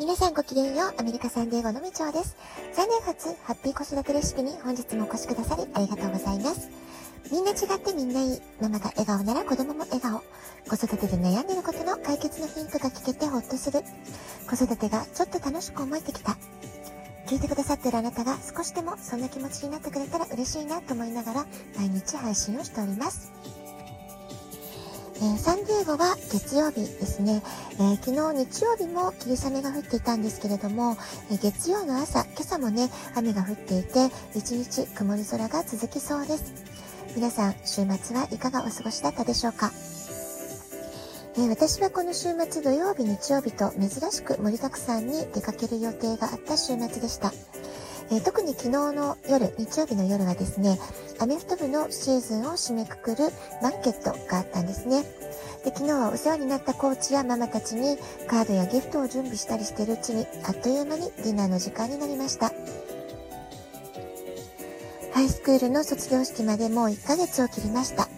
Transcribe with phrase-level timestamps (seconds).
[0.00, 2.36] 皆さんごきげんよう、アメリカサンデーゴのみちょうです。
[2.74, 6.68] 3年初ハッピー子育てレシピに本日もお越しくださりありがとうございます。
[7.30, 8.40] みんな違ってみんないい。
[8.60, 10.20] ママが笑顔なら子供も笑顔。
[10.68, 13.82] 子育てで悩んでることの解決のヒントが聞けてほっとする。
[14.50, 16.36] 子育てがちょっと楽しく思えてきた。
[17.28, 23.30] 聞いてくださってるあなたが少しでもそんな気持ちになってくれたら嬉しいなと思いながら毎日配信をしております。
[25.24, 27.42] えー、サンディエゴは月曜日ですね、
[27.76, 30.98] えー、昨日日曜日も霧雨が降っていたんですけれども、
[31.30, 36.52] えー、月曜の朝、今朝もね、雨が降っていて、一日曇り空が続きそうです。
[37.16, 39.72] 皆さん、週末はいかがお過ごしだったでしょうか？
[41.38, 47.32] え私はこの週末土曜日、日曜日と珍しく盛りだくさんに出かける予定があった週末でした。
[48.14, 50.78] えー、特に昨日の夜、日曜日の夜はですね、
[51.18, 55.02] アメフト部のシーズンを締めくくるバンケットがあったんですね。
[55.64, 57.96] で昨日はお世話になったコーチやママたちに
[58.28, 62.52] カードやギフトを準備したりしているうちにあっという間にディナーの時間になりました。
[65.12, 68.08] ハイスクールの卒業式までもう1ヶ月を切りました。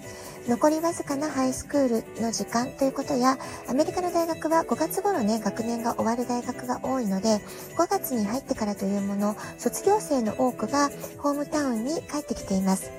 [0.48, 3.36] 残りわずかなハイスクールの時間ということや、
[3.68, 7.40] アメリカの大学は5月頃ね、学年が終わる大学が多いので、
[7.76, 12.92] 5月に入ってからというもの、卒業生の多くがホームタウンに帰ってきています。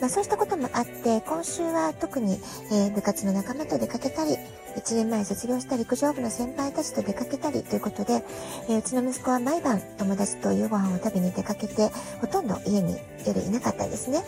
[0.00, 2.40] まあ、そうしたこともあって、今週は特に、
[2.72, 4.36] えー、部活の仲間と出かけたり、
[4.76, 8.24] 1年前卒業した陸上部の先輩たちと出かけたりということで、
[8.68, 14.24] えー、うちの息子は毎晩友達と夕ご飯を食べに出かけて、ほとんど家に夜いなかったんですね。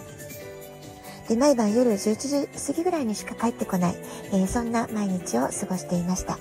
[1.30, 3.94] で、毎晩夜11時過ぎぐらいにしか帰ってこない、
[4.32, 6.40] えー、そんな毎日を過ごしていました。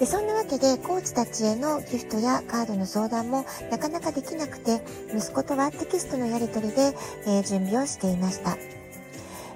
[0.00, 4.82] で、そんなわけで、コーチたちへのギフトやカードの相談もなかなかできなくて、
[5.16, 6.92] 息子とはテキストのやり取りで、
[7.24, 8.58] えー、準備をしていました。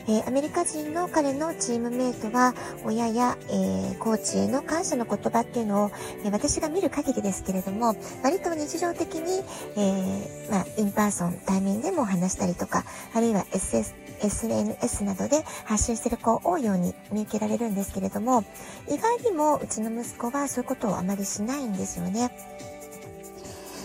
[0.08, 2.54] えー、アメリカ人の彼のチームメイトは、
[2.84, 5.90] 親や、えー、コーチへの感謝の言葉っていうのを、
[6.24, 9.42] えー、私が見る限りですけれども、割と日常的に、
[9.76, 18.44] えまあ、 in person、対面でも話したりとか、あるいは SS、SNS などで発信してる子多いように見受けられるんですけれども、
[18.88, 22.30] 意外にもうちの息子はそういうことをあまりしないんですよね。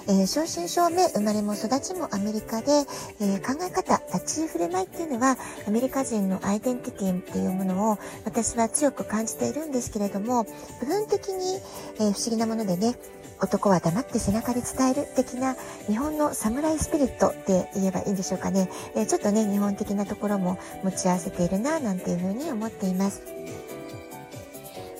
[0.08, 2.72] え、正真正銘生まれも育ちもアメリカで、
[3.20, 10.46] え、考え方、立ち振る舞いっていうのはアメリカ人のアイデンティティっていうものを私は強く感じているんですけれども、
[10.80, 11.60] 部分的に、
[12.00, 12.96] え、不思議なものでね、
[13.42, 15.56] 男は黙って背中で伝える的な
[15.88, 18.70] 日本の侍スピリットって言えばいいんでしょうかね。
[18.96, 23.24] え、ちょっとね、日本的なところも持ち合わせているな、なんていうふうに思っています。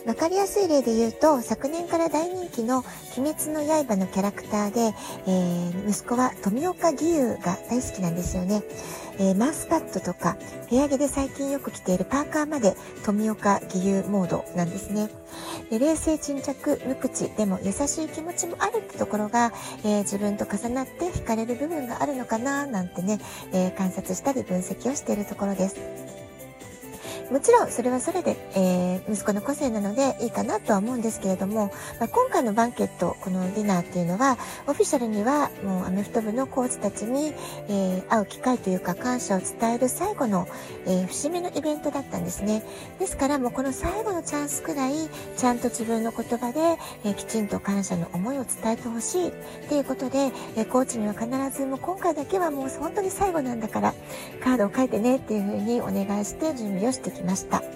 [0.06, 2.84] わかりやすい例で言うと、昨年から大人気の
[3.18, 4.94] 鬼滅の刃のキャラクターで、
[5.26, 8.62] えー、息子は富岡義勇が大好きなんですよね。
[9.18, 10.38] えー、マウスパッドとか、
[10.70, 15.10] 部屋着で最近よく着ているパーカーまで富岡義勇モードなんですね。
[15.72, 23.20] で冷静沈着、無口、でも優しい気持ちもあるってところが、えー、自分と重なって惹かれる部分があるのかななんてね、
[23.54, 26.15] え観察したり分析をしているところです。
[27.32, 34.38] もちろんそれはそれで、えー、息子の個性なのでいいかなとは思うんですけれども、まあ、今回のバンケット、このディナーっていうのは、
[34.68, 37.34] オフィシャルにはもうアメフト部のコーチたちに、
[37.68, 40.48] えー、会う機会というか感謝を伝える最後の、
[40.86, 42.64] えー、節目のイベントだったんですね。
[43.00, 44.94] ですからもうこの最後のチャンスくらい、
[45.36, 49.32] ちゃんと自分の言葉で、えー、きちんと感謝の思いを伝えてほしいっ
[49.68, 53.94] ていうことで、えー、コーチには必ずもう今回だけはもう本当に最後なんだから、
[54.44, 57.75] カードを書いてねっていうふうにお願いして準備をしてきました。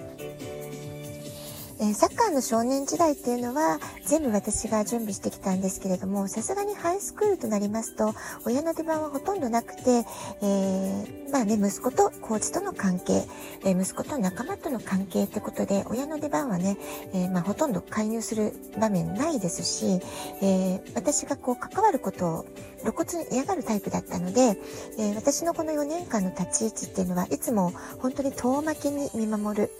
[1.82, 8.14] えサッカーの少年時代っていうのは全部私が準備してきたんですけれども、さすがにハイスクールとなりますと、
[8.44, 10.04] 親の出番はほとんどなくて、
[10.42, 13.24] えー、まあね、息子とコーチとの関係、
[13.64, 16.76] え、息子と仲間との関係ってことで、親の出番はね、
[17.14, 20.00] えー、まあほとんど介入する場面ないですし、
[20.42, 22.46] えー私がこう関わることを
[22.80, 24.58] 露骨に嫌がるタイプだったので、
[24.98, 29.70] え私のこの4年間の立ち位置っていうのはいつも本当に遠巻きに見守る、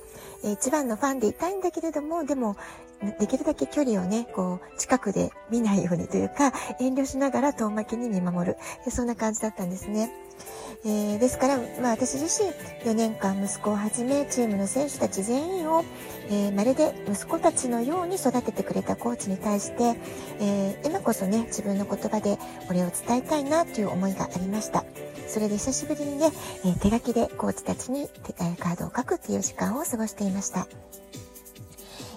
[0.43, 2.57] え一番のファンでいたいんだけれども、でも、
[3.19, 8.57] できるだけ距離をね、こう、近くで見ないようにというか、遠慮しながら遠巻きに見守る。
[8.91, 10.13] そんな感じだったんですね。
[10.85, 12.51] えー、ですから、まあ私自身、
[12.91, 15.85] 4年間息子をはじめ、チームの選手たち全員を、
[16.31, 19.97] えー、まるで息子たちのように育ててくれたコーチに対して、
[20.41, 22.39] えー、今こそね、自分の言葉で
[22.69, 24.85] お礼を伝えたいなという思いがありました。
[25.31, 26.33] それで久しぶりにね、
[26.65, 28.09] え手書きでコーチたちに
[28.59, 30.67] カードを書くっていう時間を過ごしていました。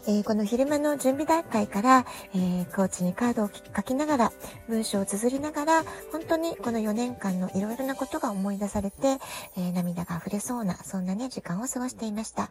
[0.05, 4.31] えー、この昼間の準備段階から、えー、コーチにカードを書きながら、
[4.67, 9.19] 文章を綴りながら、本当にこの4年間のいろいろなことが思い出されて、
[9.57, 12.49] えー、涙が溢れそうな、そんなね、時間を過ごしていました。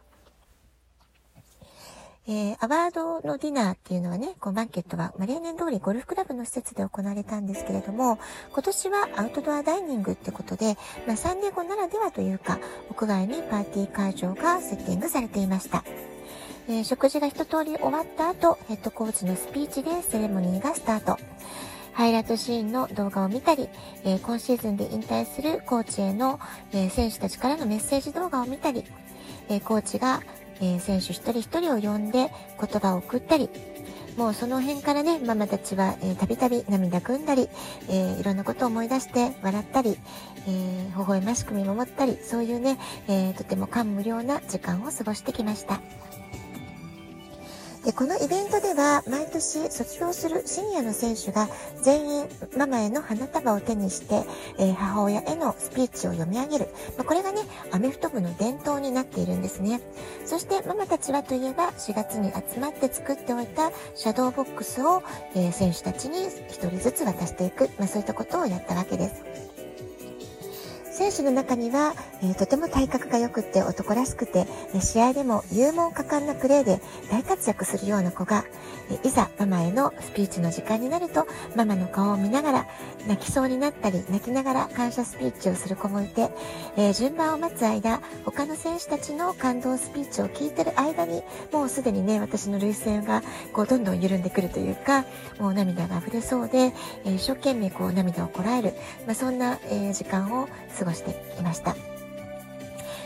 [2.28, 8.18] えー、アワードのディナーっていうのはね、こうバンケットは、まあ、例年通りゴルフクラブの施設で行われたんですけれども、
[8.52, 10.76] 今年はアウトドアダイニングってことで、
[11.06, 12.60] まあ、サンディエゴならではというか、
[12.90, 15.82] 屋外にパーティー会場がセッティングされていました。
[16.68, 21.18] えー、食事が一通り終わった後、ヘッドコーチのスピーチでセレモニーがスタート。
[21.92, 23.68] ハイライトシーンの動画を見たり、
[24.04, 26.38] えー、今シーズンで引退するコーチへの、
[26.72, 28.84] えー、選手たちからのメッセージ動画を見たり、
[29.48, 30.22] えコーチが
[30.62, 33.50] えー、選手一人一人を呼んで言葉を送ったり、
[34.16, 37.48] もうその辺からね、ママたちは、えー、たびたび涙ぐんだり、
[37.88, 39.98] えー、いろんなことを思い出して笑ったり、
[40.46, 42.78] えー、微笑ましく見守ったり、そういうね、
[43.08, 45.80] えー、とても感無量な時間を過ごしてきました。
[47.84, 51.48] で、このイベントでは、毎年卒業するシニアの選手が
[51.82, 54.22] 全員ママへの花束を手にして、
[54.58, 56.68] えー、母親へのスピーチを読み上げる。
[56.96, 57.40] まあ、これがね、
[57.72, 59.80] アメフト部の伝統になっているんですね。
[60.24, 65.02] そしてママたちはといえば、4月に集まって作っておいたシャドーボックスを、
[65.34, 67.68] えー、選手たちに1人ずつ渡していく。
[67.78, 69.51] まあ、そういったことをやったわけです。
[70.92, 76.80] 選手の中には、えー、とても体格が良くて男らしくて、え試合でも勇猛果敢なプレーで
[77.10, 78.44] 大活躍するような子が、
[78.90, 82.66] えいざママへのスピーチの時間になると、ママの顔を見ながら
[83.08, 86.28] 泣きそうになったり、泣きながら感謝スピーチをする子もいて、
[86.76, 91.22] えー、順番を待つ間、他の選手たちの感動スピーチを聞いてる間に、
[91.52, 93.22] もうすでにね、私の涙腺が
[93.54, 95.06] こうどんどん緩んでくるというか、
[95.38, 96.74] もう涙が溢れそうで、
[97.06, 98.74] えー、一生懸命こう涙をこらえる、
[99.06, 100.48] まあ、そんな、え時間を
[100.78, 101.76] 過過ごしていました。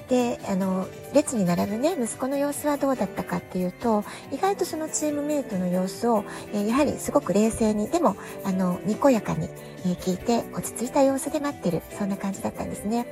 [0.08, 9.49] で、あの、列に並ぶね、息子の様子はどうだったかっていうと、意外とそのチームメイトの様子を、やはりすごく冷静に、でも、あの、にこやかに、
[9.94, 13.06] 聞いて落ち着いた様子で待ってる、そんな感じだったんですね。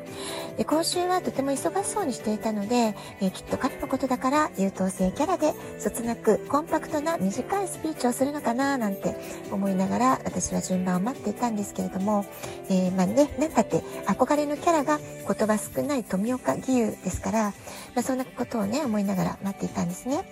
[0.56, 2.94] で、今週はとても忙しそうにしていたので、
[3.32, 9.16] きっと彼のことだから優等生キャラで、そつなくコンパクトな短いスピーチをするのかななんて
[9.50, 12.24] 思いながら、私は順番を待っていたんですけれども、
[12.68, 17.52] えまあね、なんだって憧れのキャラが言葉少ない富岡義勇ですから、
[17.94, 20.24] まあ、そんなことをね、思いながら待っていたんですね。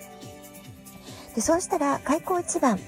[1.35, 2.79] で、そうしたら、開口一番、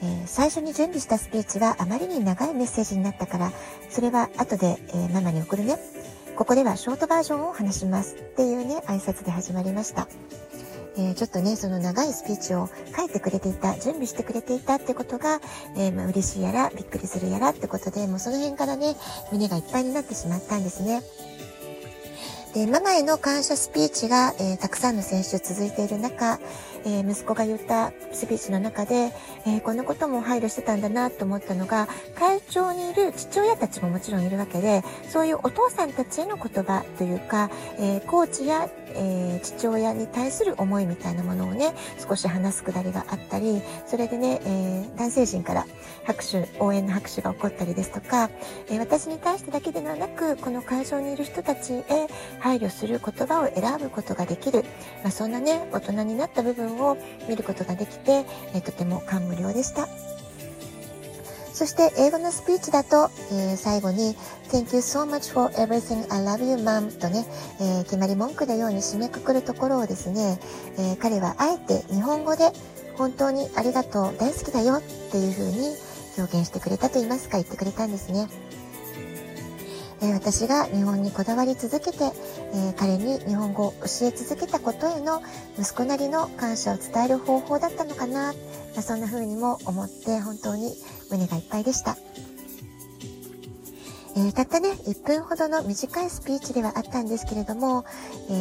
[0.00, 3.52] えー、最初に準備したスピーチはあまりに長いメッセージになったから、
[3.90, 5.78] それは後で、えー、ママに送るね。
[6.36, 10.08] ここではショートバージョンを話しますっていうね、挨拶で始まりました。
[10.96, 15.40] えー、ちょっとね、その長いスピーチを書いてくれていた、準備してくれていたってことが、
[15.76, 18.96] えー、まあ、嬉しいやら、びっくりするやらってことで、もうその辺からね、
[19.30, 21.02] 胸がいっぱいになってしまったんですね。
[22.58, 26.40] で、ママへの感謝スピーチが、えー、たくさんの選手続いている中、
[26.84, 29.12] えー、息子が言ったスピーチの中で、
[29.46, 31.88] えー、こんなことも配慮してたんだなと思ったのが、
[32.18, 45.66] 会長にいる父親たちももちろんいるわけで、そういうお父さんたちへの言葉というか、えコーチやえー、父親に対する思いみたいなものをね、少し話すくだりがあったり、それでね、えー、男性陣から
[46.04, 48.30] 拍手、応援の拍手が起こったりですとか、
[48.70, 51.84] え、私に対してだけではなく、この会場にいる人たちへ
[52.40, 54.64] 配慮する言葉を選ぶことができる、
[55.02, 56.98] まあ、そんなね、大人になった部分を
[57.28, 58.24] 見ることができて、
[58.54, 59.88] えとても感無量でした。
[61.58, 64.14] そして英語のスピーチだと、えー、最後に
[64.52, 67.26] Thank you so much for everything I love you mom とね、
[67.60, 70.38] えー、決まり文句のように締めくくるところをですね、
[70.78, 72.52] えー、彼はあえて日本語で
[72.96, 75.74] 本当にありがとう大好きだよっていう風に
[76.16, 78.28] 表現してくれたと言いますか言ってくれたんですね。
[80.00, 82.12] え私が日本にこだわり続けて、
[82.54, 85.22] え彼に日本語を教え続けたことへの
[85.58, 88.32] 息子なりの感謝を伝える方法だったのかな、
[88.76, 90.72] まそんな風にも思って本当に
[91.10, 91.96] 胸がいっぱいでした。
[94.16, 97.84] えー、たったね、1分ほどの短いスピーチではあったんですけれども、
[98.28, 98.32] え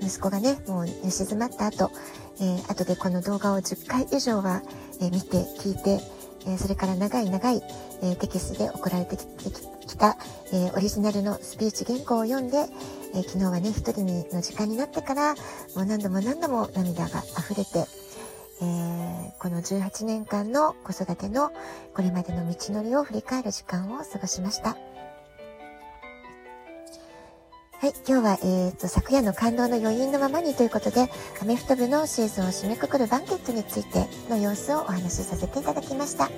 [0.00, 1.92] ー、息子がね、もう寝静まった後、
[2.40, 4.62] えー、後でこの動画を10回以上は、
[5.00, 6.00] え見て、聞いて、
[6.46, 7.62] えそれから長い長い、
[8.02, 10.16] えテキストで送られてきた、
[10.52, 12.66] えオリジナルのスピーチ原稿を読んで、
[13.14, 17.86] え昨日はね、一人の時間になってから、もう何度も何度も涙が溢れて、
[18.62, 21.50] えー、この18年間の子育ての
[21.94, 24.76] これまでの道のりを振り返る時間を過ごしました。
[27.82, 31.08] はい、今日は、えーと、昨夜の感動の余韻のままにということで、
[31.40, 36.30] アメフト部のシーズンを締めくくるバンケットについての様子をお話しさせていただきました。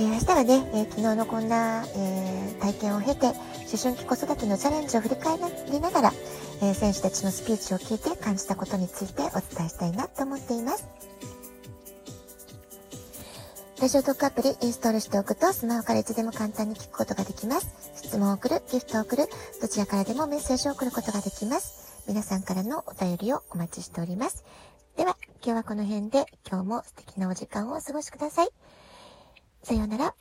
[0.00, 3.36] えー、明日はね、えー、昨日のこんな、えー、体験を経て、思
[3.80, 5.38] 春期子育てのチャレンジを振り返
[5.70, 6.12] りながら、
[6.60, 11.11] え選手たちのスピーチを聞いて感じたことについてお伝えしたいなと思っています。
[13.82, 17.66] ラジオトークアプリインストールしておくとスマホからいつでも簡単に聞くことができます。
[17.96, 19.24] 質問を送る、ギフトを送る、
[19.60, 22.04] どちらからでもメッセージを送ることができます。
[22.06, 24.44] 皆さんからのお便りをお待ちしております。
[24.96, 28.50] では、今日はこの辺で今日も素敵なお時間をお過ごしください。
[29.64, 30.14] さようなら。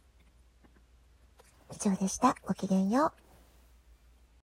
[1.71, 2.35] 以上でした。
[2.47, 3.20] ごきげんよう。